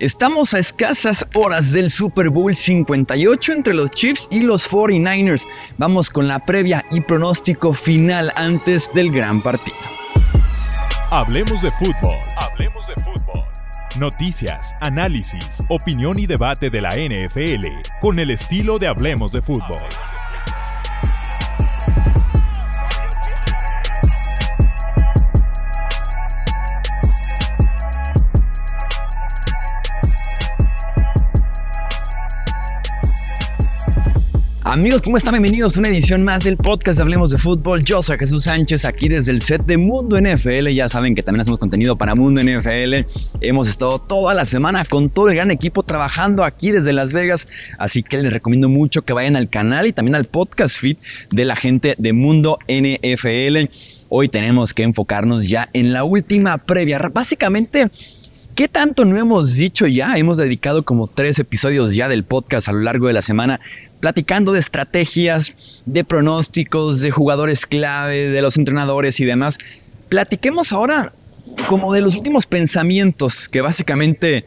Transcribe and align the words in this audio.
Estamos 0.00 0.54
a 0.54 0.58
escasas 0.58 1.24
horas 1.36 1.70
del 1.70 1.88
Super 1.88 2.28
Bowl 2.28 2.52
58 2.52 3.52
entre 3.52 3.74
los 3.74 3.92
Chiefs 3.92 4.26
y 4.28 4.40
los 4.40 4.68
49ers. 4.68 5.46
Vamos 5.78 6.10
con 6.10 6.26
la 6.26 6.44
previa 6.44 6.84
y 6.90 7.00
pronóstico 7.00 7.72
final 7.72 8.32
antes 8.34 8.92
del 8.92 9.12
gran 9.12 9.40
partido. 9.40 9.76
Hablemos 11.12 11.62
de 11.62 11.70
fútbol. 11.70 12.16
Hablemos 12.36 12.84
de 12.88 12.94
fútbol. 12.94 13.44
Noticias, 13.96 14.74
análisis, 14.80 15.62
opinión 15.68 16.18
y 16.18 16.26
debate 16.26 16.70
de 16.70 16.80
la 16.80 16.96
NFL 16.96 17.66
con 18.00 18.18
el 18.18 18.32
estilo 18.32 18.80
de 18.80 18.88
Hablemos 18.88 19.30
de 19.30 19.42
fútbol. 19.42 19.78
Amigos, 34.74 35.02
¿cómo 35.02 35.16
están? 35.16 35.34
Bienvenidos 35.34 35.76
a 35.76 35.78
una 35.78 35.88
edición 35.88 36.24
más 36.24 36.42
del 36.42 36.56
podcast 36.56 36.98
de 36.98 37.04
Hablemos 37.04 37.30
de 37.30 37.38
Fútbol. 37.38 37.84
Yo 37.84 38.02
soy 38.02 38.18
Jesús 38.18 38.42
Sánchez, 38.42 38.84
aquí 38.84 39.08
desde 39.08 39.30
el 39.30 39.40
set 39.40 39.64
de 39.64 39.76
Mundo 39.76 40.20
NFL. 40.20 40.66
Ya 40.70 40.88
saben 40.88 41.14
que 41.14 41.22
también 41.22 41.42
hacemos 41.42 41.60
contenido 41.60 41.96
para 41.96 42.16
Mundo 42.16 42.40
NFL. 42.40 43.06
Hemos 43.40 43.68
estado 43.68 44.00
toda 44.00 44.34
la 44.34 44.44
semana 44.44 44.84
con 44.84 45.10
todo 45.10 45.28
el 45.28 45.36
gran 45.36 45.52
equipo 45.52 45.84
trabajando 45.84 46.42
aquí 46.42 46.72
desde 46.72 46.92
Las 46.92 47.12
Vegas. 47.12 47.46
Así 47.78 48.02
que 48.02 48.18
les 48.18 48.32
recomiendo 48.32 48.68
mucho 48.68 49.02
que 49.02 49.12
vayan 49.12 49.36
al 49.36 49.48
canal 49.48 49.86
y 49.86 49.92
también 49.92 50.16
al 50.16 50.24
podcast 50.24 50.76
feed 50.76 50.96
de 51.30 51.44
la 51.44 51.54
gente 51.54 51.94
de 51.96 52.12
Mundo 52.12 52.58
NFL. 52.66 53.72
Hoy 54.08 54.28
tenemos 54.28 54.74
que 54.74 54.82
enfocarnos 54.82 55.48
ya 55.48 55.68
en 55.72 55.92
la 55.92 56.02
última 56.02 56.58
previa. 56.58 56.98
Básicamente 56.98 57.92
¿Qué 58.54 58.68
tanto 58.68 59.04
no 59.04 59.18
hemos 59.18 59.56
dicho 59.56 59.88
ya? 59.88 60.14
Hemos 60.14 60.36
dedicado 60.36 60.84
como 60.84 61.08
tres 61.08 61.40
episodios 61.40 61.96
ya 61.96 62.08
del 62.08 62.22
podcast 62.22 62.68
a 62.68 62.72
lo 62.72 62.82
largo 62.82 63.08
de 63.08 63.12
la 63.12 63.20
semana 63.20 63.58
platicando 64.04 64.52
de 64.52 64.58
estrategias, 64.58 65.54
de 65.86 66.04
pronósticos, 66.04 67.00
de 67.00 67.10
jugadores 67.10 67.64
clave, 67.64 68.28
de 68.28 68.42
los 68.42 68.58
entrenadores 68.58 69.18
y 69.18 69.24
demás. 69.24 69.56
Platiquemos 70.10 70.74
ahora 70.74 71.14
como 71.68 71.90
de 71.94 72.02
los 72.02 72.14
últimos 72.14 72.44
pensamientos 72.44 73.48
que 73.48 73.62
básicamente 73.62 74.44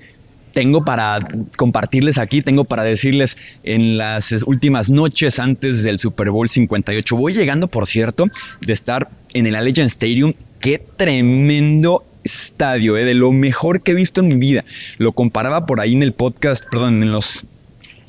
tengo 0.54 0.86
para 0.86 1.28
compartirles 1.56 2.20
aquí, 2.20 2.44
tengo 2.44 2.66
para 2.66 2.84
decirles 2.84 3.36
en 3.64 3.98
las 3.98 4.32
últimas 4.46 4.92
noches 4.92 5.40
antes 5.40 5.84
del 5.84 5.98
Super 5.98 6.30
Bowl 6.30 6.48
58. 6.48 7.16
Voy 7.16 7.34
llegando, 7.34 7.68
por 7.68 7.88
cierto, 7.88 8.26
de 8.62 8.74
estar 8.74 9.10
en 9.34 9.48
el 9.48 9.56
Allegiant 9.56 9.90
Stadium. 9.90 10.36
Qué 10.60 10.80
tremendo 10.98 12.06
estadio, 12.24 12.96
eh, 12.96 13.06
de 13.06 13.16
lo 13.16 13.32
mejor 13.32 13.82
que 13.82 13.94
he 13.94 13.96
visto 13.96 14.22
en 14.22 14.28
mi 14.28 14.36
vida. 14.36 14.66
Lo 15.00 15.14
comparaba 15.14 15.66
por 15.66 15.80
ahí 15.80 15.94
en 15.94 16.04
el 16.04 16.14
podcast, 16.14 16.64
perdón, 16.70 17.02
en 17.02 17.12
los 17.12 17.48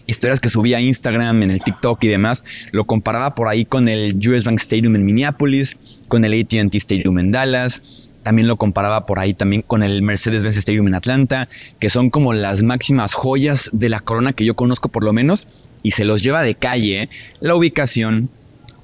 historias 0.08 0.40
que 0.40 0.48
subía 0.48 0.78
a 0.78 0.80
Instagram, 0.80 1.44
en 1.44 1.52
el 1.52 1.62
TikTok 1.62 2.02
y 2.02 2.08
demás, 2.08 2.44
lo 2.72 2.84
comparaba 2.84 3.36
por 3.36 3.46
ahí 3.46 3.64
con 3.64 3.88
el 3.88 4.16
US 4.28 4.42
Bank 4.42 4.58
Stadium 4.58 4.96
en 4.96 5.04
Minneapolis, 5.04 5.76
con 6.08 6.24
el 6.24 6.40
ATT 6.40 6.74
Stadium 6.74 7.20
en 7.20 7.30
Dallas. 7.30 8.08
También 8.24 8.48
lo 8.48 8.56
comparaba 8.56 9.06
por 9.06 9.20
ahí 9.20 9.34
también 9.34 9.62
con 9.62 9.82
el 9.82 10.02
Mercedes-Benz 10.02 10.56
Stadium 10.56 10.88
en 10.88 10.94
Atlanta, 10.94 11.48
que 11.78 11.88
son 11.88 12.10
como 12.10 12.32
las 12.32 12.62
máximas 12.62 13.14
joyas 13.14 13.70
de 13.72 13.88
la 13.88 14.00
corona 14.00 14.32
que 14.32 14.44
yo 14.44 14.54
conozco 14.54 14.88
por 14.88 15.04
lo 15.04 15.12
menos, 15.12 15.46
y 15.82 15.92
se 15.92 16.04
los 16.04 16.22
lleva 16.22 16.42
de 16.42 16.54
calle 16.54 17.02
¿eh? 17.02 17.08
la 17.40 17.54
ubicación, 17.54 18.28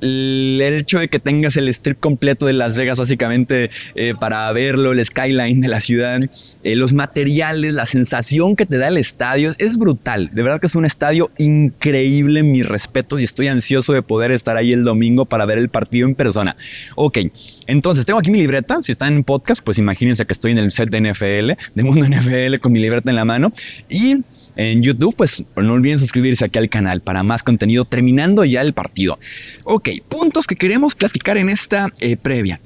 el 0.05 0.75
hecho 0.75 0.99
de 0.99 1.09
que 1.09 1.19
tengas 1.19 1.57
el 1.57 1.69
strip 1.69 1.99
completo 1.99 2.47
de 2.47 2.53
Las 2.53 2.77
Vegas 2.77 2.99
básicamente 2.99 3.71
eh, 3.95 4.15
para 4.19 4.51
verlo, 4.53 4.93
el 4.93 5.05
skyline 5.05 5.61
de 5.61 5.69
la 5.69 5.81
ciudad, 5.81 6.21
eh, 6.63 6.77
los 6.77 6.93
materiales, 6.93 7.73
la 7.73 7.87
sensación 7.87 8.57
que 8.57 8.67
te 8.67 8.79
da 8.79 8.89
el 8.89 8.99
estadio 8.99 9.51
es 9.59 9.79
brutal. 9.79 10.31
De 10.33 10.43
verdad 10.43 10.61
que 10.61 10.67
es 10.67 10.75
un 10.75 10.85
estadio 10.85 11.31
increíble, 11.39 12.43
mis 12.43 12.67
respetos 12.67 13.21
y 13.21 13.25
estoy 13.25 13.49
ansioso 13.49 13.93
de 13.93 14.03
poder 14.03 14.33
estar 14.33 14.57
ahí 14.57 14.73
el 14.73 14.85
domingo 14.85 15.25
para 15.25 15.47
ver 15.47 15.59
el 15.59 15.69
partido 15.69 16.07
en 16.07 16.15
persona. 16.15 16.57
Ok, 16.97 17.19
entonces 17.67 18.05
tengo 18.05 18.21
aquí 18.21 18.31
mi 18.31 18.39
libreta, 18.39 18.83
si 18.83 18.93
están 18.93 19.15
en 19.15 19.25
podcast 19.25 19.65
pues 19.65 19.79
imagínense 19.79 20.27
que 20.27 20.33
estoy 20.33 20.53
en 20.53 20.59
el 20.59 20.71
set 20.71 20.91
de 20.91 21.01
NFL, 21.01 21.53
de 21.75 21.83
Mundo 21.83 22.07
NFL 22.07 22.59
con 22.61 22.73
mi 22.73 22.81
libreta 22.81 23.11
en 23.11 23.17
la 23.17 23.25
mano 23.25 23.53
y 23.89 24.19
en 24.57 24.83
YouTube, 24.83 25.15
pues 25.17 25.43
no 25.57 25.73
olviden 25.73 25.99
suscribirse 25.99 26.45
aquí 26.45 26.59
al 26.59 26.69
canal 26.69 27.01
para 27.01 27.23
más 27.23 27.43
contenido 27.43 27.85
terminando 27.85 28.45
ya 28.45 28.61
el 28.61 28.73
partido. 28.73 29.19
Ok, 29.65 29.91
puntos 30.09 30.47
que 30.47 30.57
queremos 30.57 30.95
platicar 30.95 31.37
en 31.37 31.49
esta 31.49 31.93
eh, 32.01 32.17
previa. 32.17 32.61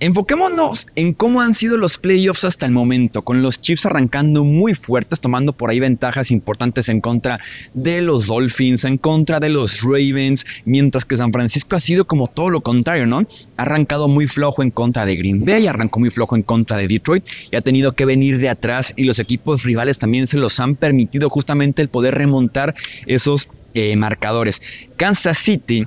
Enfoquémonos 0.00 0.86
en 0.94 1.12
cómo 1.12 1.40
han 1.40 1.54
sido 1.54 1.76
los 1.76 1.98
playoffs 1.98 2.44
hasta 2.44 2.66
el 2.66 2.70
momento, 2.70 3.22
con 3.22 3.42
los 3.42 3.60
Chiefs 3.60 3.84
arrancando 3.84 4.44
muy 4.44 4.74
fuertes, 4.74 5.18
tomando 5.18 5.52
por 5.52 5.70
ahí 5.70 5.80
ventajas 5.80 6.30
importantes 6.30 6.88
en 6.88 7.00
contra 7.00 7.40
de 7.74 8.00
los 8.00 8.28
Dolphins, 8.28 8.84
en 8.84 8.96
contra 8.96 9.40
de 9.40 9.48
los 9.48 9.82
Ravens, 9.82 10.46
mientras 10.64 11.04
que 11.04 11.16
San 11.16 11.32
Francisco 11.32 11.74
ha 11.74 11.80
sido 11.80 12.06
como 12.06 12.28
todo 12.28 12.48
lo 12.48 12.60
contrario, 12.60 13.06
¿no? 13.06 13.26
Ha 13.56 13.62
arrancado 13.62 14.06
muy 14.06 14.28
flojo 14.28 14.62
en 14.62 14.70
contra 14.70 15.04
de 15.04 15.16
Green 15.16 15.44
Bay, 15.44 15.66
arrancó 15.66 15.98
muy 15.98 16.10
flojo 16.10 16.36
en 16.36 16.44
contra 16.44 16.76
de 16.76 16.86
Detroit 16.86 17.24
y 17.50 17.56
ha 17.56 17.60
tenido 17.60 17.96
que 17.96 18.04
venir 18.04 18.38
de 18.38 18.50
atrás 18.50 18.94
y 18.94 19.02
los 19.02 19.18
equipos 19.18 19.64
rivales 19.64 19.98
también 19.98 20.28
se 20.28 20.38
los 20.38 20.60
han 20.60 20.76
permitido 20.76 21.28
justamente 21.28 21.82
el 21.82 21.88
poder 21.88 22.14
remontar 22.14 22.76
esos 23.06 23.48
eh, 23.74 23.96
marcadores. 23.96 24.62
Kansas 24.96 25.38
City 25.38 25.86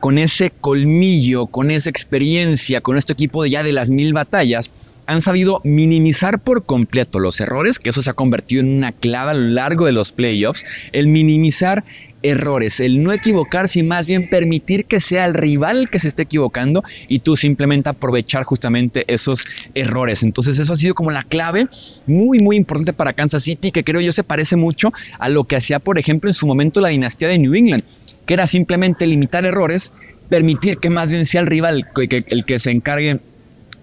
con 0.00 0.18
ese 0.18 0.50
colmillo, 0.50 1.46
con 1.46 1.70
esa 1.70 1.90
experiencia, 1.90 2.80
con 2.80 2.96
este 2.96 3.12
equipo 3.12 3.42
de 3.42 3.50
ya 3.50 3.62
de 3.62 3.72
las 3.72 3.90
mil 3.90 4.12
batallas, 4.12 4.70
han 5.06 5.22
sabido 5.22 5.60
minimizar 5.64 6.38
por 6.38 6.64
completo 6.64 7.18
los 7.18 7.40
errores, 7.40 7.78
que 7.78 7.90
eso 7.90 8.00
se 8.00 8.10
ha 8.10 8.14
convertido 8.14 8.62
en 8.62 8.68
una 8.68 8.92
clave 8.92 9.32
a 9.32 9.34
lo 9.34 9.48
largo 9.48 9.86
de 9.86 9.92
los 9.92 10.12
playoffs, 10.12 10.64
el 10.92 11.08
minimizar 11.08 11.84
errores, 12.22 12.80
el 12.80 13.02
no 13.02 13.12
equivocarse 13.12 13.80
y 13.80 13.82
más 13.82 14.06
bien 14.06 14.28
permitir 14.28 14.84
que 14.84 15.00
sea 15.00 15.24
el 15.24 15.34
rival 15.34 15.90
que 15.90 15.98
se 15.98 16.08
esté 16.08 16.22
equivocando 16.22 16.84
y 17.08 17.20
tú 17.20 17.34
simplemente 17.34 17.88
aprovechar 17.88 18.44
justamente 18.44 19.04
esos 19.12 19.44
errores. 19.74 20.22
Entonces 20.22 20.58
eso 20.58 20.72
ha 20.72 20.76
sido 20.76 20.94
como 20.94 21.10
la 21.10 21.24
clave 21.24 21.66
muy 22.06 22.38
muy 22.38 22.56
importante 22.56 22.92
para 22.92 23.12
Kansas 23.12 23.42
City 23.42 23.72
que 23.72 23.84
creo 23.84 24.00
yo 24.00 24.12
se 24.12 24.22
parece 24.22 24.56
mucho 24.56 24.92
a 25.18 25.28
lo 25.28 25.44
que 25.44 25.56
hacía 25.56 25.78
por 25.78 25.98
ejemplo 25.98 26.30
en 26.30 26.34
su 26.34 26.46
momento 26.46 26.80
la 26.80 26.90
dinastía 26.90 27.28
de 27.28 27.38
New 27.38 27.54
England 27.54 27.82
que 28.30 28.34
era 28.34 28.46
simplemente 28.46 29.08
limitar 29.08 29.44
errores, 29.44 29.92
permitir 30.28 30.78
que 30.78 30.88
más 30.88 31.10
bien 31.10 31.26
sea 31.26 31.40
el 31.40 31.48
rival 31.48 31.88
el 31.96 32.44
que 32.44 32.60
se 32.60 32.70
encargue 32.70 33.18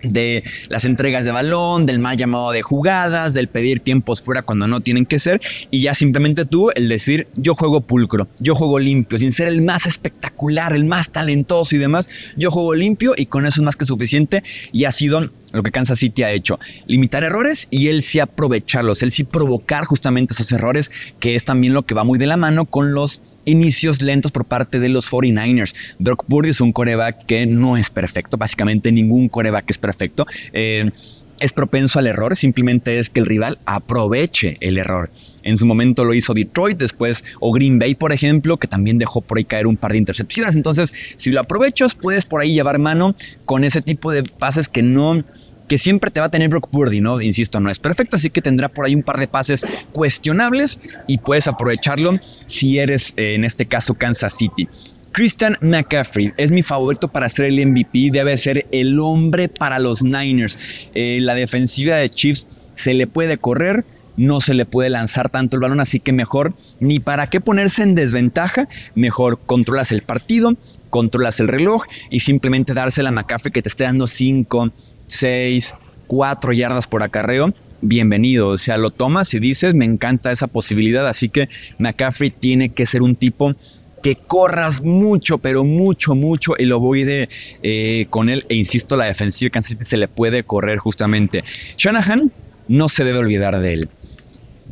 de 0.03 0.41
las 0.69 0.85
entregas 0.85 1.25
de 1.25 1.31
balón, 1.31 1.85
del 1.85 1.99
mal 1.99 2.15
llamado 2.15 2.51
de 2.51 2.61
jugadas, 2.61 3.33
del 3.33 3.49
pedir 3.49 3.81
tiempos 3.81 4.21
fuera 4.21 4.43
cuando 4.43 4.65
no 4.65 4.79
tienen 4.79 5.05
que 5.05 5.19
ser 5.19 5.41
y 5.69 5.81
ya 5.81 5.93
simplemente 5.93 6.45
tú 6.45 6.69
el 6.75 6.87
decir 6.87 7.27
yo 7.35 7.55
juego 7.55 7.81
pulcro, 7.81 8.29
yo 8.39 8.55
juego 8.55 8.79
limpio, 8.79 9.17
sin 9.17 9.33
ser 9.33 9.49
el 9.49 9.61
más 9.61 9.85
espectacular, 9.85 10.71
el 10.71 10.85
más 10.85 11.11
talentoso 11.11 11.75
y 11.75 11.79
demás, 11.79 12.07
yo 12.37 12.49
juego 12.49 12.73
limpio 12.73 13.15
y 13.17 13.25
con 13.25 13.45
eso 13.45 13.59
es 13.59 13.65
más 13.65 13.75
que 13.75 13.83
suficiente 13.83 14.43
y 14.71 14.85
ha 14.85 14.91
sido 14.91 15.29
lo 15.51 15.61
que 15.61 15.71
Kansas 15.71 15.99
City 15.99 16.23
ha 16.23 16.31
hecho, 16.31 16.57
limitar 16.85 17.25
errores 17.25 17.67
y 17.69 17.89
él 17.89 18.01
sí 18.01 18.21
aprovecharlos, 18.21 19.03
él 19.03 19.11
sí 19.11 19.25
provocar 19.25 19.83
justamente 19.83 20.33
esos 20.33 20.49
errores, 20.53 20.89
que 21.19 21.35
es 21.35 21.43
también 21.43 21.73
lo 21.73 21.85
que 21.85 21.95
va 21.95 22.05
muy 22.05 22.17
de 22.17 22.27
la 22.27 22.37
mano 22.37 22.63
con 22.63 22.93
los 22.93 23.21
inicios 23.47 24.01
lentos 24.01 24.31
por 24.31 24.45
parte 24.45 24.79
de 24.79 24.89
los 24.89 25.11
49ers. 25.11 25.73
Brock 25.97 26.25
Purdy 26.25 26.49
es 26.49 26.61
un 26.61 26.71
coreback 26.71 27.25
que 27.25 27.45
no 27.47 27.77
es 27.77 27.89
perfecto, 27.89 28.37
básicamente 28.37 28.91
ningún 28.91 29.29
coreback 29.29 29.69
es 29.69 29.77
perfecto. 29.77 30.25
Eh, 30.53 30.91
es 31.39 31.53
propenso 31.53 31.99
al 31.99 32.07
error, 32.07 32.35
simplemente 32.35 32.97
es 32.97 33.09
que 33.09 33.19
el 33.19 33.27
rival 33.27 33.59
aproveche 33.65 34.57
el 34.59 34.77
error. 34.77 35.11
En 35.43 35.57
su 35.57 35.67
momento 35.67 36.03
lo 36.03 36.13
hizo 36.13 36.33
Detroit, 36.33 36.77
después 36.77 37.23
o 37.39 37.53
Green 37.53 37.77
Bay, 37.77 37.95
por 37.95 38.11
ejemplo, 38.11 38.57
que 38.57 38.67
también 38.67 38.97
dejó 38.97 39.21
por 39.21 39.37
ahí 39.37 39.45
caer 39.45 39.67
un 39.67 39.77
par 39.77 39.91
de 39.91 39.99
intercepciones. 39.99 40.55
Entonces, 40.55 40.93
si 41.15 41.31
lo 41.31 41.39
aprovechas, 41.39 41.93
puedes 41.93 42.25
por 42.25 42.41
ahí 42.41 42.53
llevar 42.53 42.79
mano 42.79 43.15
con 43.45 43.63
ese 43.63 43.81
tipo 43.81 44.11
de 44.11 44.23
pases 44.23 44.67
que 44.67 44.81
no 44.81 45.23
que 45.67 45.77
siempre 45.77 46.11
te 46.11 46.19
va 46.19 46.27
a 46.27 46.31
tener 46.31 46.49
Brock 46.49 46.69
Purdy, 46.69 47.01
¿no? 47.01 47.21
Insisto, 47.21 47.59
no 47.59 47.69
es 47.69 47.79
perfecto, 47.79 48.15
así 48.15 48.29
que 48.29 48.41
tendrá 48.41 48.69
por 48.69 48.85
ahí 48.85 48.95
un 48.95 49.03
par 49.03 49.19
de 49.19 49.27
pases 49.27 49.65
cuestionables 49.91 50.79
y 51.07 51.17
puedes 51.17 51.47
aprovecharlo 51.47 52.19
si 52.45 52.79
eres, 52.79 53.13
eh, 53.17 53.35
en 53.35 53.43
este 53.43 53.65
caso, 53.65 53.93
Kansas 53.93 54.33
City. 54.33 54.67
Christian 55.11 55.57
McCaffrey 55.61 56.33
es 56.37 56.51
mi 56.51 56.61
favorito 56.61 57.07
para 57.07 57.27
ser 57.27 57.45
el 57.45 57.65
MVP, 57.65 58.11
debe 58.11 58.37
ser 58.37 58.67
el 58.71 58.99
hombre 58.99 59.49
para 59.49 59.79
los 59.79 60.03
Niners. 60.03 60.59
Eh, 60.93 61.17
la 61.21 61.33
defensiva 61.33 61.95
de 61.95 62.07
Chiefs 62.09 62.47
se 62.75 62.93
le 62.93 63.07
puede 63.07 63.37
correr, 63.39 63.83
no 64.15 64.41
se 64.41 64.53
le 64.53 64.65
puede 64.65 64.89
lanzar 64.89 65.29
tanto 65.29 65.55
el 65.55 65.61
balón, 65.61 65.79
así 65.79 65.99
que 65.99 66.13
mejor 66.13 66.53
ni 66.79 66.99
para 66.99 67.31
qué 67.31 67.41
ponerse 67.41 67.83
en 67.83 67.95
desventaja, 67.95 68.67
mejor 68.93 69.39
controlas 69.45 69.91
el 69.91 70.03
partido, 70.03 70.55
controlas 70.89 71.39
el 71.39 71.47
reloj 71.47 71.85
y 72.09 72.19
simplemente 72.21 72.73
dársela 72.73 73.09
a 73.09 73.11
McCaffrey 73.11 73.51
que 73.51 73.61
te 73.61 73.69
esté 73.69 73.85
dando 73.85 74.07
5, 74.07 74.71
6, 75.07 75.75
4 76.07 76.53
yardas 76.53 76.87
por 76.87 77.03
acarreo, 77.03 77.53
bienvenido. 77.81 78.49
O 78.49 78.57
sea, 78.57 78.77
lo 78.77 78.91
tomas 78.91 79.33
y 79.33 79.39
dices, 79.39 79.73
me 79.73 79.85
encanta 79.85 80.31
esa 80.31 80.47
posibilidad. 80.47 81.07
Así 81.07 81.29
que 81.29 81.49
McCaffrey 81.79 82.29
tiene 82.29 82.69
que 82.69 82.85
ser 82.85 83.01
un 83.01 83.15
tipo 83.15 83.55
que 84.03 84.15
corras 84.15 84.81
mucho, 84.81 85.39
pero 85.39 85.63
mucho, 85.63 86.15
mucho, 86.15 86.53
y 86.57 86.65
lo 86.65 86.79
voy 86.79 87.03
de 87.03 87.29
eh, 87.63 88.07
con 88.09 88.29
él. 88.29 88.45
E 88.49 88.55
insisto, 88.55 88.95
la 88.95 89.05
defensiva 89.05 89.61
City 89.61 89.83
se 89.83 89.97
le 89.97 90.07
puede 90.07 90.43
correr 90.43 90.77
justamente. 90.77 91.43
Shanahan 91.77 92.31
no 92.67 92.89
se 92.89 93.03
debe 93.03 93.19
olvidar 93.19 93.59
de 93.59 93.73
él. 93.73 93.89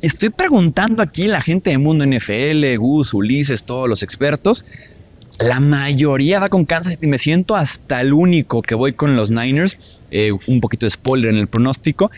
estoy 0.02 0.30
preguntando 0.30 1.02
aquí 1.02 1.28
la 1.28 1.42
gente 1.42 1.72
de 1.72 1.78
Mundo 1.78 2.06
NFL, 2.06 2.78
Gus, 2.78 3.14
Ulises, 3.14 3.64
todos 3.64 3.90
los 3.90 4.04
expertos. 4.04 4.66
La 5.40 5.60
mayoría 5.60 6.40
va 6.40 6.50
con 6.50 6.66
Kansas 6.66 6.94
City. 6.94 7.08
Me 7.08 7.18
siento 7.18 7.56
hasta 7.56 8.00
el 8.00 8.14
único 8.14 8.62
que 8.62 8.74
voy 8.74 8.94
con 8.94 9.16
los 9.16 9.30
Niners. 9.30 9.78
Eh, 10.12 10.32
un 10.48 10.62
poquito 10.62 10.86
de 10.86 10.92
spoiler 10.92 11.34
en 11.34 11.40
el 11.40 11.48
pronóstico. 11.48 12.10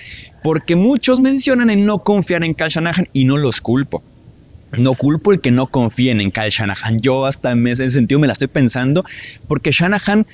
Porque 0.43 0.75
muchos 0.75 1.19
mencionan 1.19 1.69
en 1.71 1.85
no 1.85 1.99
confiar 1.99 2.43
en 2.43 2.53
Kyle 2.53 2.69
Shanahan 2.69 3.09
y 3.13 3.25
no 3.25 3.37
los 3.37 3.59
culpo. 3.59 4.03
No 4.77 4.93
culpo 4.93 5.31
el 5.31 5.41
que 5.41 5.49
no 5.49 5.67
confíen 5.67 6.21
en 6.21 6.29
Kyle 6.29 6.49
Shanahan. 6.49 7.01
Yo 7.01 7.25
hasta 7.25 7.51
en 7.51 7.65
ese 7.67 7.89
sentido 7.89 8.19
me 8.19 8.27
la 8.27 8.33
estoy 8.33 8.49
pensando. 8.49 9.03
Porque 9.47 9.71
Shanahan 9.71 10.27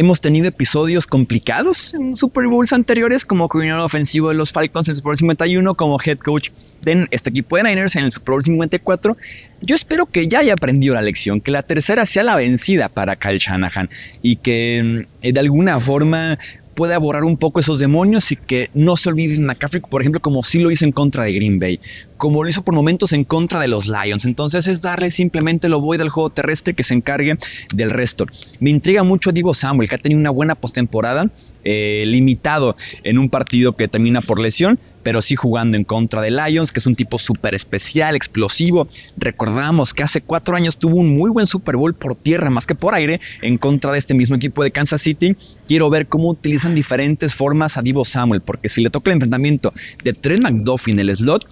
Hemos 0.00 0.20
tenido 0.20 0.46
episodios 0.46 1.08
complicados 1.08 1.92
en 1.92 2.14
Super 2.14 2.46
Bowls 2.46 2.72
anteriores, 2.72 3.24
como 3.24 3.48
coordinador 3.48 3.84
ofensivo 3.84 4.28
de 4.28 4.36
los 4.36 4.52
Falcons 4.52 4.86
en 4.86 4.92
el 4.92 4.96
Super 4.98 5.08
Bowl 5.08 5.16
51, 5.16 5.74
como 5.74 5.98
head 6.00 6.18
coach 6.18 6.50
de 6.82 7.08
este 7.10 7.30
equipo 7.30 7.56
de 7.56 7.64
Niners 7.64 7.96
en 7.96 8.04
el 8.04 8.12
Super 8.12 8.34
Bowl 8.34 8.44
54. 8.44 9.16
Yo 9.60 9.74
espero 9.74 10.06
que 10.06 10.28
ya 10.28 10.38
haya 10.38 10.52
aprendido 10.52 10.94
la 10.94 11.02
lección, 11.02 11.40
que 11.40 11.50
la 11.50 11.64
tercera 11.64 12.06
sea 12.06 12.22
la 12.22 12.36
vencida 12.36 12.88
para 12.88 13.16
Kyle 13.16 13.38
Shanahan 13.38 13.90
y 14.22 14.36
que 14.36 15.04
mm, 15.20 15.32
de 15.32 15.40
alguna 15.40 15.80
forma 15.80 16.38
puede 16.78 16.96
borrar 16.96 17.24
un 17.24 17.36
poco 17.36 17.58
esos 17.58 17.80
demonios 17.80 18.30
y 18.30 18.36
que 18.36 18.70
no 18.72 18.94
se 18.94 19.08
olviden 19.08 19.44
McCaffrey, 19.44 19.82
por 19.82 20.00
ejemplo, 20.00 20.20
como 20.20 20.44
sí 20.44 20.60
lo 20.60 20.70
hizo 20.70 20.84
en 20.84 20.92
contra 20.92 21.24
de 21.24 21.32
Green 21.32 21.58
Bay, 21.58 21.80
como 22.16 22.44
lo 22.44 22.48
hizo 22.48 22.62
por 22.62 22.72
momentos 22.72 23.12
en 23.12 23.24
contra 23.24 23.58
de 23.58 23.66
los 23.66 23.88
Lions. 23.88 24.24
Entonces 24.24 24.68
es 24.68 24.80
darle 24.80 25.10
simplemente 25.10 25.68
lo 25.68 25.80
voy 25.80 25.98
del 25.98 26.08
juego 26.08 26.30
terrestre 26.30 26.74
que 26.74 26.84
se 26.84 26.94
encargue 26.94 27.36
del 27.74 27.90
resto. 27.90 28.26
Me 28.60 28.70
intriga 28.70 29.02
mucho 29.02 29.32
Divo 29.32 29.54
Samuel, 29.54 29.88
que 29.88 29.96
ha 29.96 29.98
tenido 29.98 30.20
una 30.20 30.30
buena 30.30 30.54
postemporada, 30.54 31.28
eh, 31.64 32.04
limitado 32.06 32.76
en 33.02 33.18
un 33.18 33.28
partido 33.28 33.74
que 33.74 33.88
termina 33.88 34.20
por 34.20 34.38
lesión, 34.38 34.78
pero 35.08 35.22
sí 35.22 35.36
jugando 35.36 35.78
en 35.78 35.84
contra 35.84 36.20
de 36.20 36.30
Lions, 36.30 36.70
que 36.70 36.80
es 36.80 36.86
un 36.86 36.94
tipo 36.94 37.16
súper 37.16 37.54
especial, 37.54 38.14
explosivo. 38.14 38.88
Recordamos 39.16 39.94
que 39.94 40.02
hace 40.02 40.20
cuatro 40.20 40.54
años 40.54 40.76
tuvo 40.76 40.96
un 40.96 41.16
muy 41.16 41.30
buen 41.30 41.46
Super 41.46 41.76
Bowl 41.76 41.94
por 41.94 42.14
tierra, 42.14 42.50
más 42.50 42.66
que 42.66 42.74
por 42.74 42.94
aire, 42.94 43.18
en 43.40 43.56
contra 43.56 43.90
de 43.90 43.96
este 43.96 44.12
mismo 44.12 44.36
equipo 44.36 44.62
de 44.62 44.70
Kansas 44.70 45.00
City. 45.00 45.34
Quiero 45.66 45.88
ver 45.88 46.08
cómo 46.08 46.28
utilizan 46.28 46.74
diferentes 46.74 47.34
formas 47.34 47.78
a 47.78 47.80
Divo 47.80 48.04
Samuel, 48.04 48.42
porque 48.42 48.68
si 48.68 48.82
le 48.82 48.90
toca 48.90 49.10
el 49.10 49.14
enfrentamiento 49.14 49.72
de 50.04 50.12
Trent 50.12 50.42
McDuffie 50.42 50.92
en 50.92 51.00
el 51.00 51.16
slot, 51.16 51.48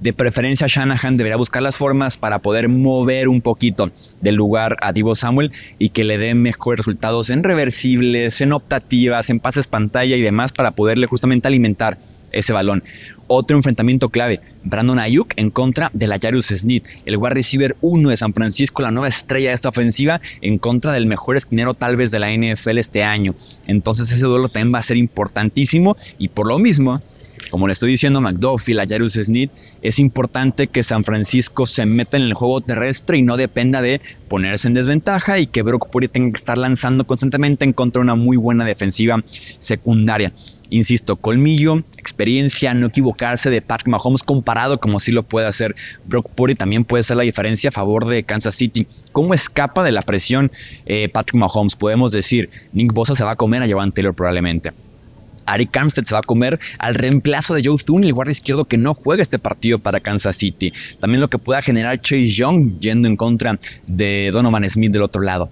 de 0.00 0.12
preferencia 0.12 0.66
Shanahan 0.66 1.16
debería 1.16 1.36
buscar 1.36 1.62
las 1.62 1.78
formas 1.78 2.18
para 2.18 2.40
poder 2.40 2.68
mover 2.68 3.28
un 3.28 3.40
poquito 3.40 3.92
del 4.20 4.34
lugar 4.34 4.76
a 4.82 4.92
Divo 4.92 5.14
Samuel 5.14 5.52
y 5.78 5.88
que 5.88 6.04
le 6.04 6.18
dé 6.18 6.34
mejores 6.34 6.80
resultados 6.80 7.30
en 7.30 7.44
reversibles, 7.44 8.42
en 8.42 8.52
optativas, 8.52 9.30
en 9.30 9.40
pases 9.40 9.66
pantalla 9.66 10.16
y 10.16 10.20
demás 10.20 10.52
para 10.52 10.72
poderle 10.72 11.06
justamente 11.06 11.48
alimentar 11.48 11.96
ese 12.32 12.52
balón. 12.52 12.82
Otro 13.26 13.56
enfrentamiento 13.56 14.08
clave, 14.08 14.40
Brandon 14.64 14.98
Ayuk 14.98 15.34
en 15.36 15.50
contra 15.50 15.90
de 15.92 16.06
la 16.06 16.18
Jarus 16.20 16.46
Smith, 16.46 16.84
el 17.06 17.16
wide 17.16 17.34
receiver 17.34 17.76
1 17.80 18.10
de 18.10 18.16
San 18.16 18.34
Francisco, 18.34 18.82
la 18.82 18.90
nueva 18.90 19.08
estrella 19.08 19.50
de 19.50 19.54
esta 19.54 19.68
ofensiva, 19.68 20.20
en 20.40 20.58
contra 20.58 20.92
del 20.92 21.06
mejor 21.06 21.36
esquinero 21.36 21.74
tal 21.74 21.96
vez 21.96 22.10
de 22.10 22.18
la 22.18 22.32
NFL 22.32 22.78
este 22.78 23.04
año. 23.04 23.34
Entonces 23.66 24.10
ese 24.10 24.26
duelo 24.26 24.48
también 24.48 24.74
va 24.74 24.78
a 24.78 24.82
ser 24.82 24.96
importantísimo 24.96 25.96
y 26.18 26.28
por 26.28 26.48
lo 26.48 26.58
mismo, 26.58 27.00
como 27.48 27.66
le 27.66 27.72
estoy 27.72 27.90
diciendo 27.90 28.18
a 28.18 28.22
McDuffie, 28.22 28.74
la 28.74 28.86
Jarus 28.86 29.14
Smith, 29.14 29.50
es 29.82 29.98
importante 29.98 30.68
que 30.68 30.82
San 30.82 31.04
Francisco 31.04 31.66
se 31.66 31.86
meta 31.86 32.16
en 32.16 32.24
el 32.24 32.34
juego 32.34 32.60
terrestre 32.60 33.18
y 33.18 33.22
no 33.22 33.36
dependa 33.36 33.80
de 33.82 34.00
ponerse 34.28 34.68
en 34.68 34.74
desventaja 34.74 35.38
y 35.38 35.46
que 35.46 35.62
Brock 35.62 35.88
Purdy 35.90 36.08
tenga 36.08 36.30
que 36.30 36.36
estar 36.36 36.58
lanzando 36.58 37.06
constantemente 37.06 37.64
en 37.64 37.72
contra 37.72 38.00
de 38.00 38.04
una 38.04 38.14
muy 38.14 38.36
buena 38.36 38.64
defensiva 38.64 39.22
secundaria. 39.58 40.32
Insisto, 40.70 41.16
colmillo, 41.16 41.82
experiencia, 41.98 42.72
no 42.74 42.86
equivocarse 42.86 43.50
de 43.50 43.60
Patrick 43.60 43.88
Mahomes 43.88 44.22
comparado 44.22 44.78
como 44.78 45.00
si 45.00 45.10
lo 45.10 45.24
puede 45.24 45.48
hacer 45.48 45.74
Brock 46.06 46.30
Purdy 46.30 46.54
también 46.54 46.84
puede 46.84 47.02
ser 47.02 47.16
la 47.16 47.24
diferencia 47.24 47.68
a 47.68 47.72
favor 47.72 48.06
de 48.06 48.22
Kansas 48.22 48.54
City. 48.54 48.86
¿Cómo 49.10 49.34
escapa 49.34 49.82
de 49.82 49.90
la 49.90 50.02
presión 50.02 50.52
eh, 50.86 51.08
Patrick 51.08 51.40
Mahomes? 51.40 51.74
Podemos 51.74 52.12
decir, 52.12 52.50
Nick 52.72 52.92
Bosa 52.92 53.16
se 53.16 53.24
va 53.24 53.32
a 53.32 53.36
comer 53.36 53.64
a 53.64 53.68
Jovan 53.68 53.90
Taylor 53.90 54.14
probablemente. 54.14 54.72
Ari 55.46 55.68
Armstead 55.72 56.04
se 56.04 56.14
va 56.14 56.20
a 56.20 56.22
comer 56.22 56.58
al 56.78 56.94
reemplazo 56.94 57.54
de 57.54 57.62
Joe 57.64 57.76
Thune, 57.78 58.06
el 58.06 58.12
guardia 58.12 58.32
izquierdo 58.32 58.64
que 58.64 58.76
no 58.76 58.94
juega 58.94 59.22
este 59.22 59.38
partido 59.38 59.78
para 59.78 60.00
Kansas 60.00 60.36
City. 60.36 60.72
También 60.98 61.20
lo 61.20 61.28
que 61.28 61.38
pueda 61.38 61.62
generar 61.62 62.00
Chase 62.00 62.26
Young 62.26 62.78
yendo 62.78 63.08
en 63.08 63.16
contra 63.16 63.58
de 63.86 64.30
Donovan 64.32 64.68
Smith 64.68 64.92
del 64.92 65.02
otro 65.02 65.22
lado. 65.22 65.50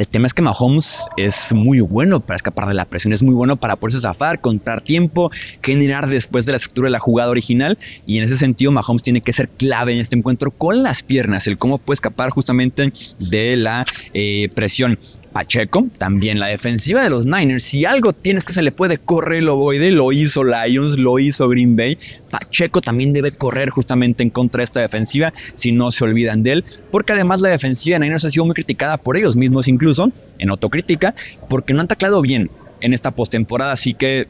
El 0.00 0.08
tema 0.08 0.26
es 0.26 0.32
que 0.32 0.40
Mahomes 0.40 1.08
es 1.18 1.52
muy 1.52 1.80
bueno 1.80 2.20
para 2.20 2.36
escapar 2.36 2.66
de 2.66 2.72
la 2.72 2.86
presión, 2.86 3.12
es 3.12 3.22
muy 3.22 3.34
bueno 3.34 3.56
para 3.56 3.76
poderse 3.76 4.00
zafar, 4.00 4.40
comprar 4.40 4.80
tiempo, 4.80 5.30
generar 5.62 6.08
después 6.08 6.46
de 6.46 6.52
la 6.52 6.56
estructura 6.56 6.86
de 6.86 6.92
la 6.92 7.00
jugada 7.00 7.28
original. 7.28 7.76
Y 8.06 8.16
en 8.16 8.24
ese 8.24 8.36
sentido, 8.36 8.72
Mahomes 8.72 9.02
tiene 9.02 9.20
que 9.20 9.34
ser 9.34 9.50
clave 9.50 9.92
en 9.92 9.98
este 9.98 10.16
encuentro 10.16 10.52
con 10.52 10.82
las 10.82 11.02
piernas, 11.02 11.46
el 11.46 11.58
cómo 11.58 11.76
puede 11.76 11.96
escapar 11.96 12.30
justamente 12.30 12.92
de 13.18 13.56
la 13.56 13.84
eh, 14.14 14.48
presión. 14.54 14.98
Pacheco, 15.32 15.86
también 15.98 16.40
la 16.40 16.48
defensiva 16.48 17.02
de 17.02 17.10
los 17.10 17.26
Niners. 17.26 17.62
Si 17.62 17.84
algo 17.84 18.12
tienes 18.12 18.44
que 18.44 18.52
se 18.52 18.62
le 18.62 18.72
puede 18.72 18.98
correr 18.98 19.38
el 19.38 19.48
ovoide, 19.48 19.90
lo 19.90 20.12
hizo 20.12 20.42
Lions, 20.44 20.98
lo 20.98 21.18
hizo 21.18 21.48
Green 21.48 21.76
Bay. 21.76 21.98
Pacheco 22.30 22.80
también 22.80 23.12
debe 23.12 23.32
correr 23.32 23.70
justamente 23.70 24.22
en 24.22 24.30
contra 24.30 24.60
de 24.60 24.64
esta 24.64 24.80
defensiva, 24.80 25.32
si 25.54 25.72
no 25.72 25.90
se 25.90 26.04
olvidan 26.04 26.42
de 26.42 26.52
él, 26.52 26.64
porque 26.90 27.12
además 27.12 27.40
la 27.40 27.48
defensiva 27.48 27.98
de 27.98 28.04
Niners 28.04 28.24
ha 28.24 28.30
sido 28.30 28.44
muy 28.44 28.54
criticada 28.54 28.96
por 28.96 29.16
ellos 29.16 29.36
mismos, 29.36 29.68
incluso 29.68 30.10
en 30.38 30.50
autocrítica, 30.50 31.14
porque 31.48 31.74
no 31.74 31.80
han 31.80 31.88
taclado 31.88 32.20
bien 32.22 32.50
en 32.80 32.92
esta 32.92 33.12
postemporada. 33.12 33.72
Así 33.72 33.94
que 33.94 34.26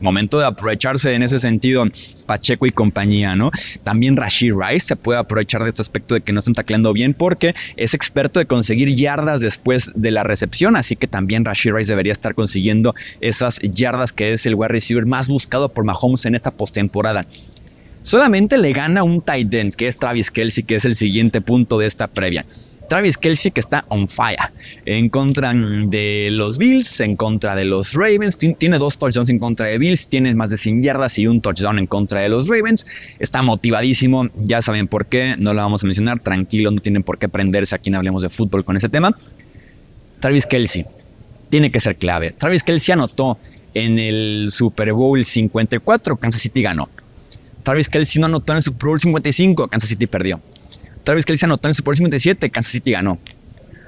momento 0.00 0.38
de 0.38 0.46
aprovecharse 0.46 1.14
en 1.14 1.22
ese 1.22 1.40
sentido 1.40 1.84
Pacheco 2.26 2.66
y 2.66 2.70
compañía, 2.70 3.36
¿no? 3.36 3.50
También 3.84 4.16
Rashid 4.16 4.52
Rice 4.52 4.86
se 4.86 4.96
puede 4.96 5.18
aprovechar 5.18 5.62
de 5.62 5.68
este 5.68 5.82
aspecto 5.82 6.14
de 6.14 6.20
que 6.20 6.32
no 6.32 6.40
están 6.40 6.54
tacleando 6.54 6.92
bien 6.92 7.14
porque 7.14 7.54
es 7.76 7.94
experto 7.94 8.38
de 8.40 8.46
conseguir 8.46 8.94
yardas 8.94 9.40
después 9.40 9.92
de 9.94 10.10
la 10.10 10.22
recepción, 10.22 10.76
así 10.76 10.96
que 10.96 11.06
también 11.06 11.44
Rashid 11.44 11.72
Rice 11.72 11.92
debería 11.92 12.12
estar 12.12 12.34
consiguiendo 12.34 12.94
esas 13.20 13.60
yardas 13.60 14.12
que 14.12 14.32
es 14.32 14.46
el 14.46 14.54
wide 14.54 14.68
receiver 14.68 15.06
más 15.06 15.28
buscado 15.28 15.68
por 15.68 15.84
Mahomes 15.84 16.24
en 16.26 16.34
esta 16.34 16.50
postemporada. 16.50 17.26
Solamente 18.02 18.56
le 18.56 18.72
gana 18.72 19.02
un 19.02 19.20
tight 19.20 19.52
end, 19.52 19.74
que 19.74 19.88
es 19.88 19.96
Travis 19.96 20.30
Kelsey, 20.30 20.62
que 20.62 20.76
es 20.76 20.84
el 20.84 20.94
siguiente 20.94 21.40
punto 21.40 21.76
de 21.78 21.86
esta 21.86 22.06
previa. 22.06 22.46
Travis 22.88 23.18
Kelsey 23.18 23.50
que 23.50 23.60
está 23.60 23.84
on 23.88 24.08
fire 24.08 24.38
en 24.84 25.08
contra 25.08 25.52
de 25.52 26.28
los 26.30 26.58
Bills, 26.58 27.00
en 27.00 27.16
contra 27.16 27.54
de 27.54 27.64
los 27.64 27.94
Ravens. 27.94 28.38
Tiene 28.38 28.78
dos 28.78 28.98
touchdowns 28.98 29.28
en 29.28 29.38
contra 29.38 29.66
de 29.66 29.78
Bills, 29.78 30.08
tiene 30.08 30.34
más 30.34 30.50
de 30.50 30.56
100 30.56 30.82
yardas 30.82 31.18
y 31.18 31.26
un 31.26 31.40
touchdown 31.40 31.78
en 31.78 31.86
contra 31.86 32.20
de 32.20 32.28
los 32.28 32.48
Ravens. 32.48 32.86
Está 33.18 33.42
motivadísimo, 33.42 34.28
ya 34.36 34.60
saben 34.60 34.88
por 34.88 35.06
qué, 35.06 35.34
no 35.36 35.52
lo 35.54 35.62
vamos 35.62 35.82
a 35.82 35.86
mencionar, 35.86 36.20
tranquilo, 36.20 36.70
no 36.70 36.80
tienen 36.80 37.02
por 37.02 37.18
qué 37.18 37.28
prenderse 37.28 37.74
aquí 37.74 37.90
en 37.90 37.96
Hablemos 37.96 38.22
de 38.22 38.28
Fútbol 38.28 38.64
con 38.64 38.76
ese 38.76 38.88
tema. 38.88 39.16
Travis 40.20 40.46
Kelsey 40.46 40.86
tiene 41.50 41.70
que 41.70 41.80
ser 41.80 41.96
clave. 41.96 42.32
Travis 42.32 42.62
Kelsey 42.62 42.92
anotó 42.92 43.38
en 43.74 43.98
el 43.98 44.48
Super 44.50 44.92
Bowl 44.92 45.22
54, 45.24 46.16
Kansas 46.16 46.40
City 46.40 46.62
ganó. 46.62 46.88
Travis 47.62 47.88
Kelsey 47.88 48.20
no 48.20 48.26
anotó 48.26 48.52
en 48.52 48.58
el 48.58 48.62
Super 48.62 48.86
Bowl 48.86 49.00
55, 49.00 49.68
Kansas 49.68 49.88
City 49.88 50.06
perdió. 50.06 50.40
Travis 51.06 51.24
Kelsey 51.24 51.46
anotó 51.46 51.68
en 51.68 51.74
Super 51.74 51.90
Bowl 51.90 51.96
57, 51.96 52.50
Kansas 52.50 52.72
City 52.72 52.90
ganó. 52.90 53.20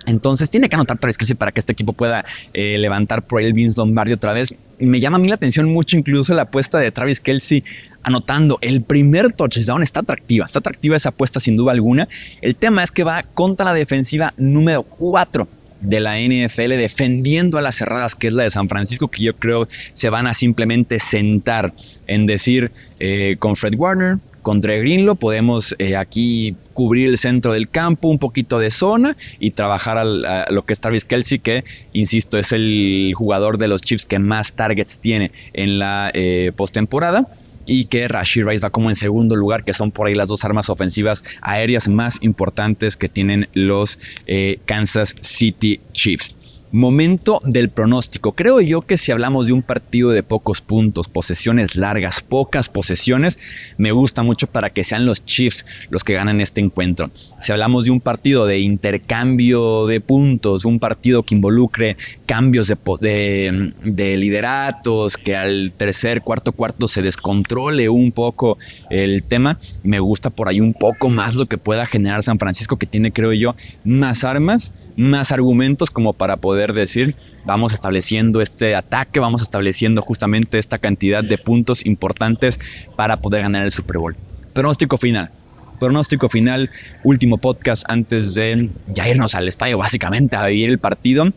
Entonces 0.06 0.48
tiene 0.50 0.68
que 0.68 0.76
anotar 0.76 0.98
Travis 0.98 1.18
Kelsey 1.18 1.34
para 1.34 1.50
que 1.50 1.58
este 1.58 1.72
equipo 1.72 1.92
pueda 1.92 2.24
eh, 2.54 2.78
levantar 2.78 3.26
por 3.26 3.42
el 3.42 3.54
Vince 3.54 3.76
Lombardi 3.76 4.12
otra 4.12 4.32
vez. 4.32 4.54
Me 4.78 5.00
llama 5.00 5.16
a 5.16 5.20
mí 5.20 5.26
la 5.26 5.34
atención 5.34 5.68
mucho 5.68 5.96
incluso 5.98 6.32
la 6.32 6.42
apuesta 6.42 6.78
de 6.78 6.92
Travis 6.92 7.18
Kelsey 7.18 7.64
anotando 8.04 8.58
el 8.60 8.82
primer 8.82 9.32
touchdown. 9.32 9.82
Está 9.82 9.98
atractiva, 10.00 10.44
está 10.44 10.60
atractiva 10.60 10.94
esa 10.94 11.08
apuesta 11.08 11.40
sin 11.40 11.56
duda 11.56 11.72
alguna. 11.72 12.06
El 12.40 12.54
tema 12.54 12.84
es 12.84 12.92
que 12.92 13.02
va 13.02 13.24
contra 13.24 13.66
la 13.66 13.74
defensiva 13.74 14.32
número 14.36 14.84
4 14.84 15.48
de 15.80 16.00
la 16.00 16.20
NFL 16.20 16.76
defendiendo 16.76 17.58
a 17.58 17.62
las 17.62 17.74
cerradas, 17.74 18.14
que 18.14 18.28
es 18.28 18.32
la 18.32 18.44
de 18.44 18.50
San 18.50 18.68
Francisco, 18.68 19.08
que 19.08 19.24
yo 19.24 19.34
creo 19.34 19.66
se 19.92 20.08
van 20.08 20.28
a 20.28 20.34
simplemente 20.34 21.00
sentar 21.00 21.74
en 22.06 22.26
decir 22.26 22.70
eh, 23.00 23.34
con 23.40 23.56
Fred 23.56 23.74
Warner, 23.74 24.18
con 24.42 24.60
Dre 24.60 24.80
Greenlow 24.80 25.16
podemos 25.16 25.74
eh, 25.78 25.96
aquí 25.96 26.56
cubrir 26.74 27.08
el 27.08 27.18
centro 27.18 27.52
del 27.52 27.68
campo, 27.68 28.08
un 28.08 28.18
poquito 28.18 28.58
de 28.58 28.70
zona 28.70 29.16
y 29.40 29.50
trabajar 29.50 29.98
a 29.98 30.04
lo 30.50 30.64
que 30.64 30.72
es 30.72 30.80
Travis 30.80 31.04
Kelsey, 31.04 31.40
que, 31.40 31.64
insisto, 31.92 32.38
es 32.38 32.52
el 32.52 33.12
jugador 33.16 33.58
de 33.58 33.68
los 33.68 33.82
Chiefs 33.82 34.06
que 34.06 34.18
más 34.18 34.54
targets 34.54 35.00
tiene 35.00 35.32
en 35.52 35.78
la 35.78 36.10
eh, 36.14 36.52
postemporada 36.54 37.26
y 37.66 37.84
que 37.84 38.08
Rashid 38.08 38.44
Rice 38.44 38.62
va 38.62 38.70
como 38.70 38.88
en 38.88 38.96
segundo 38.96 39.36
lugar, 39.36 39.64
que 39.64 39.72
son 39.72 39.90
por 39.90 40.06
ahí 40.06 40.14
las 40.14 40.28
dos 40.28 40.44
armas 40.44 40.70
ofensivas 40.70 41.22
aéreas 41.42 41.88
más 41.88 42.22
importantes 42.22 42.96
que 42.96 43.08
tienen 43.08 43.48
los 43.52 43.98
eh, 44.26 44.58
Kansas 44.64 45.14
City 45.20 45.80
Chiefs. 45.92 46.34
Momento 46.70 47.40
del 47.44 47.70
pronóstico. 47.70 48.32
Creo 48.32 48.60
yo 48.60 48.82
que 48.82 48.98
si 48.98 49.10
hablamos 49.10 49.46
de 49.46 49.54
un 49.54 49.62
partido 49.62 50.10
de 50.10 50.22
pocos 50.22 50.60
puntos, 50.60 51.08
posesiones 51.08 51.76
largas, 51.76 52.20
pocas 52.20 52.68
posesiones, 52.68 53.38
me 53.78 53.90
gusta 53.92 54.22
mucho 54.22 54.46
para 54.46 54.70
que 54.70 54.84
sean 54.84 55.06
los 55.06 55.24
Chiefs 55.24 55.64
los 55.88 56.04
que 56.04 56.12
ganan 56.12 56.42
este 56.42 56.60
encuentro. 56.60 57.10
Si 57.40 57.52
hablamos 57.52 57.86
de 57.86 57.90
un 57.90 58.00
partido 58.00 58.44
de 58.44 58.58
intercambio 58.58 59.86
de 59.86 60.00
puntos, 60.00 60.66
un 60.66 60.78
partido 60.78 61.22
que 61.22 61.34
involucre 61.34 61.96
cambios 62.26 62.68
de, 62.68 63.72
de 63.82 64.16
lideratos, 64.18 65.16
que 65.16 65.36
al 65.36 65.72
tercer, 65.76 66.20
cuarto, 66.20 66.52
cuarto 66.52 66.86
se 66.86 67.00
descontrole 67.00 67.88
un 67.88 68.12
poco 68.12 68.58
el 68.90 69.22
tema, 69.22 69.58
me 69.82 70.00
gusta 70.00 70.28
por 70.28 70.48
ahí 70.48 70.60
un 70.60 70.74
poco 70.74 71.08
más 71.08 71.34
lo 71.34 71.46
que 71.46 71.56
pueda 71.56 71.86
generar 71.86 72.22
San 72.22 72.38
Francisco, 72.38 72.76
que 72.76 72.86
tiene, 72.86 73.10
creo 73.10 73.32
yo, 73.32 73.54
más 73.84 74.24
armas 74.24 74.74
más 74.98 75.30
argumentos 75.30 75.90
como 75.90 76.12
para 76.12 76.36
poder 76.36 76.72
decir, 76.72 77.14
vamos 77.46 77.72
estableciendo 77.72 78.40
este 78.40 78.74
ataque, 78.74 79.20
vamos 79.20 79.42
estableciendo 79.42 80.02
justamente 80.02 80.58
esta 80.58 80.78
cantidad 80.78 81.22
de 81.22 81.38
puntos 81.38 81.86
importantes 81.86 82.58
para 82.96 83.18
poder 83.18 83.42
ganar 83.42 83.62
el 83.62 83.70
Super 83.70 83.98
Bowl. 83.98 84.16
Pronóstico 84.52 84.98
final. 84.98 85.30
Pronóstico 85.78 86.28
final, 86.28 86.68
último 87.04 87.38
podcast 87.38 87.84
antes 87.88 88.34
de 88.34 88.70
ya 88.88 89.08
irnos 89.08 89.36
al 89.36 89.46
estadio 89.46 89.78
básicamente 89.78 90.34
a 90.34 90.46
vivir 90.46 90.68
el 90.68 90.78
partido. 90.78 91.32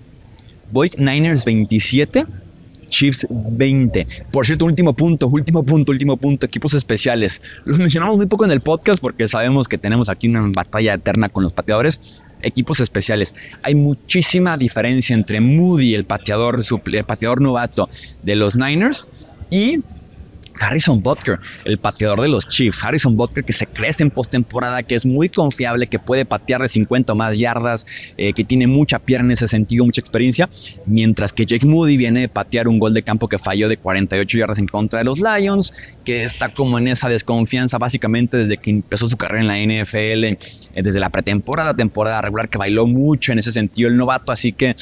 Voy 0.71 0.89
Niners 0.97 1.45
27, 1.45 2.25
Chiefs 2.89 3.27
20. 3.29 4.07
Por 4.31 4.47
cierto, 4.47 4.65
último 4.65 4.93
punto, 4.93 5.27
último 5.27 5.61
punto, 5.61 5.91
último 5.91 6.17
punto, 6.17 6.47
equipos 6.47 6.73
especiales. 6.73 7.43
Los 7.65 7.77
mencionamos 7.77 8.17
muy 8.17 8.25
poco 8.25 8.43
en 8.45 8.51
el 8.51 8.61
podcast 8.61 8.99
porque 8.99 9.27
sabemos 9.27 9.67
que 9.67 9.77
tenemos 9.77 10.09
aquí 10.09 10.27
una 10.27 10.41
batalla 10.51 10.95
eterna 10.95 11.29
con 11.29 11.43
los 11.43 11.53
pateadores, 11.53 12.19
equipos 12.41 12.79
especiales. 12.79 13.35
Hay 13.63 13.75
muchísima 13.75 14.57
diferencia 14.57 15.13
entre 15.13 15.41
Moody, 15.41 15.95
el 15.95 16.05
pateador, 16.05 16.59
el 16.59 17.03
pateador 17.03 17.41
novato 17.41 17.89
de 18.23 18.35
los 18.35 18.55
Niners, 18.55 19.05
y 19.49 19.79
Harrison 20.59 21.01
Butker, 21.01 21.39
el 21.65 21.77
pateador 21.77 22.21
de 22.21 22.27
los 22.27 22.47
Chiefs. 22.47 22.83
Harrison 22.83 23.15
Butker 23.15 23.43
que 23.43 23.53
se 23.53 23.65
crece 23.67 24.03
en 24.03 24.11
postemporada, 24.11 24.83
que 24.83 24.95
es 24.95 25.05
muy 25.05 25.29
confiable, 25.29 25.87
que 25.87 25.99
puede 25.99 26.25
patear 26.25 26.61
de 26.61 26.67
50 26.67 27.13
o 27.13 27.15
más 27.15 27.37
yardas, 27.37 27.85
eh, 28.17 28.33
que 28.33 28.43
tiene 28.43 28.67
mucha 28.67 28.99
pierna 28.99 29.27
en 29.27 29.31
ese 29.31 29.47
sentido, 29.47 29.85
mucha 29.85 30.01
experiencia. 30.01 30.49
Mientras 30.85 31.33
que 31.33 31.45
Jake 31.45 31.65
Moody 31.65 31.97
viene 31.97 32.21
de 32.21 32.29
patear 32.29 32.67
un 32.67 32.79
gol 32.79 32.93
de 32.93 33.03
campo 33.03 33.27
que 33.27 33.37
falló 33.37 33.69
de 33.69 33.77
48 33.77 34.37
yardas 34.37 34.59
en 34.59 34.67
contra 34.67 34.99
de 34.99 35.05
los 35.05 35.19
Lions, 35.19 35.73
que 36.05 36.23
está 36.23 36.49
como 36.49 36.77
en 36.77 36.87
esa 36.87 37.09
desconfianza 37.09 37.77
básicamente 37.77 38.37
desde 38.37 38.57
que 38.57 38.69
empezó 38.69 39.07
su 39.07 39.17
carrera 39.17 39.41
en 39.41 39.47
la 39.47 39.83
NFL, 39.83 40.23
eh, 40.25 40.37
desde 40.75 40.99
la 40.99 41.09
pretemporada, 41.09 41.73
temporada 41.73 42.21
regular, 42.21 42.49
que 42.49 42.57
bailó 42.57 42.85
mucho 42.87 43.31
en 43.31 43.39
ese 43.39 43.51
sentido 43.51 43.89
el 43.89 43.97
novato. 43.97 44.31
Así 44.31 44.51
que 44.53 44.75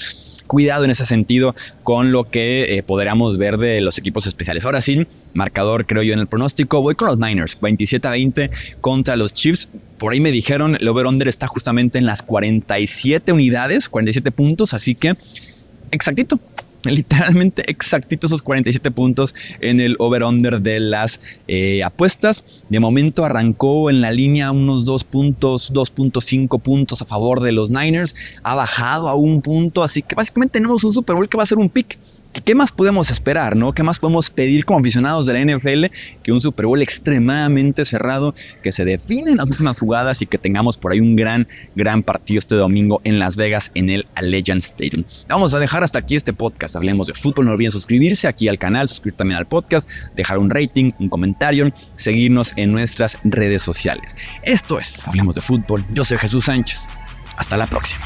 cuidado 0.49 0.83
en 0.83 0.89
ese 0.89 1.05
sentido 1.05 1.53
con 1.83 2.11
lo 2.11 2.29
que 2.31 2.75
eh, 2.75 2.83
podríamos 2.83 3.37
ver 3.37 3.57
de 3.57 3.81
los 3.81 3.99
equipos 3.99 4.25
especiales. 4.25 4.65
Ahora 4.65 4.81
sí, 4.81 5.05
marcador 5.33 5.85
creo 5.85 6.01
yo 6.01 6.11
en 6.11 6.19
el 6.19 6.25
pronóstico, 6.25 6.81
voy 6.81 6.95
con 6.95 7.07
los 7.07 7.19
Niners, 7.19 7.59
27 7.61 8.07
a 8.07 8.11
20 8.11 8.49
contra 8.81 9.15
los 9.15 9.31
Chiefs. 9.31 9.69
Por 9.99 10.11
ahí 10.11 10.19
me 10.19 10.31
dijeron, 10.31 10.75
el 10.75 10.87
over-under 10.87 11.27
está 11.27 11.45
justamente 11.45 11.99
en 11.99 12.07
las 12.07 12.23
47 12.23 13.31
unidades, 13.31 13.89
47 13.89 14.31
puntos, 14.31 14.73
así 14.73 14.95
que 14.95 15.15
exactito, 15.91 16.39
literalmente 16.85 17.69
exactito 17.69 18.27
esos 18.27 18.41
47 18.41 18.91
puntos 18.91 19.35
en 19.59 19.79
el 19.79 19.95
over-under 19.99 20.61
de 20.61 20.79
las 20.79 21.19
eh, 21.47 21.83
apuestas. 21.83 22.43
De 22.69 22.79
momento 22.79 23.25
arrancó 23.25 23.89
en 23.89 24.01
la 24.01 24.11
línea 24.11 24.51
unos 24.51 24.85
2 24.85 25.03
puntos, 25.03 25.73
2.5 25.73 26.61
puntos 26.61 27.01
a 27.01 27.05
favor 27.05 27.41
de 27.41 27.51
los 27.51 27.69
Niners. 27.69 28.15
Ha 28.43 28.55
bajado 28.55 29.09
a 29.09 29.15
un 29.15 29.41
punto, 29.41 29.83
así 29.83 30.01
que 30.01 30.15
básicamente 30.15 30.53
tenemos 30.53 30.83
un 30.83 30.93
Super 30.93 31.15
Bowl 31.15 31.29
que 31.29 31.37
va 31.37 31.43
a 31.43 31.47
ser 31.47 31.57
un 31.57 31.69
pick. 31.69 31.97
¿Qué 32.31 32.53
más 32.53 32.71
podemos 32.71 33.09
esperar, 33.09 33.55
no? 33.55 33.73
¿Qué 33.73 33.81
más 33.81 33.97
podemos 33.97 34.29
pedir 34.29 34.63
como 34.63 34.79
aficionados 34.79 35.25
de 35.25 35.33
la 35.33 35.55
NFL 35.55 35.85
que 36.21 36.31
un 36.31 36.39
Super 36.39 36.67
Bowl 36.67 36.81
extremadamente 36.81 37.85
cerrado, 37.85 38.35
que 38.61 38.71
se 38.71 38.85
define 38.85 39.31
en 39.31 39.37
las 39.37 39.49
últimas 39.49 39.79
jugadas 39.79 40.21
y 40.21 40.27
que 40.27 40.37
tengamos 40.37 40.77
por 40.77 40.91
ahí 40.91 40.99
un 40.99 41.15
gran, 41.15 41.47
gran 41.75 42.03
partido 42.03 42.37
este 42.37 42.55
domingo 42.55 43.01
en 43.03 43.17
Las 43.17 43.35
Vegas 43.35 43.71
en 43.73 43.89
el 43.89 44.05
Allegiant 44.13 44.61
Stadium? 44.61 45.05
Vamos 45.27 45.55
a 45.55 45.59
dejar 45.59 45.83
hasta 45.83 45.99
aquí 45.99 46.15
este 46.15 46.31
podcast. 46.31 46.75
Hablemos 46.75 47.07
de 47.07 47.13
fútbol. 47.13 47.45
No 47.45 47.51
olviden 47.51 47.71
suscribirse 47.71 48.27
aquí 48.27 48.47
al 48.47 48.59
canal, 48.59 48.87
suscribirse 48.87 49.17
también 49.17 49.39
al 49.39 49.47
podcast, 49.47 49.89
dejar 50.15 50.37
un 50.37 50.51
rating, 50.51 50.91
un 50.99 51.09
comentario, 51.09 51.71
seguirnos 51.95 52.55
en 52.57 52.71
nuestras 52.71 53.17
redes 53.23 53.63
sociales. 53.63 54.15
Esto 54.43 54.79
es 54.79 55.07
Hablemos 55.07 55.33
de 55.33 55.41
fútbol. 55.41 55.83
Yo 55.93 56.03
soy 56.03 56.17
Jesús 56.17 56.45
Sánchez. 56.45 56.87
Hasta 57.37 57.57
la 57.57 57.65
próxima. 57.65 58.05